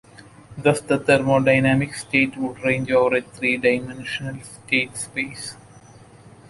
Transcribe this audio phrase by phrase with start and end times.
[0.57, 5.55] Thus the thermodynamic state would range over a three-dimensional state space.